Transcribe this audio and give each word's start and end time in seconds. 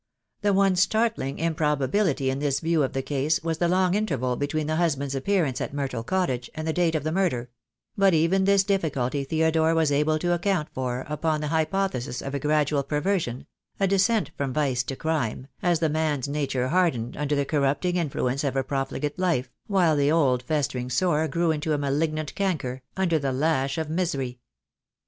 The 0.41 0.51
one 0.51 0.75
startling 0.77 1.37
im 1.37 1.53
probability 1.53 2.31
in 2.31 2.39
this 2.39 2.59
view 2.59 2.81
of 2.81 2.93
the 2.93 3.03
case 3.03 3.43
was 3.43 3.59
the 3.59 3.67
long 3.67 3.93
interval 3.93 4.35
between 4.35 4.65
the 4.65 4.77
husband's 4.77 5.13
appearance 5.13 5.61
at 5.61 5.75
Myrtle 5.75 6.01
Cottage 6.03 6.49
and 6.55 6.67
the 6.67 6.73
date 6.73 6.95
of 6.95 7.03
the 7.03 7.11
murder; 7.11 7.51
but 7.95 8.11
even 8.11 8.45
this 8.45 8.63
difficulty 8.63 9.23
Theodore 9.23 9.75
was 9.75 9.91
able 9.91 10.17
to 10.17 10.31
account 10.33 10.69
for 10.73 11.05
upon 11.07 11.39
the 11.41 11.49
hypothesis 11.49 12.19
of 12.23 12.33
a 12.33 12.39
gradual 12.39 12.81
perversion, 12.81 13.45
a 13.79 13.85
descent 13.85 14.31
from 14.35 14.53
vice 14.53 14.81
to 14.85 14.95
crime, 14.95 15.45
as 15.61 15.77
the 15.81 15.87
man's 15.87 16.27
nature 16.27 16.69
hardened 16.69 17.15
under 17.15 17.35
the 17.35 17.45
corrupting 17.45 17.95
influence 17.95 18.43
of 18.43 18.55
a 18.55 18.63
pro 18.63 18.83
fligate 18.85 19.19
life, 19.19 19.51
while 19.67 19.95
the 19.95 20.11
old 20.11 20.41
festering 20.41 20.89
sore 20.89 21.27
grew 21.27 21.51
into 21.51 21.73
a 21.73 21.77
malignant 21.77 22.33
canker, 22.33 22.81
under 22.97 23.19
the 23.19 23.31
lash 23.31 23.77
of 23.77 23.87
misery. 23.87 24.39